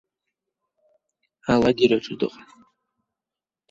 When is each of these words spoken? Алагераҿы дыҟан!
Алагераҿы 1.51 2.13
дыҟан! 2.19 2.49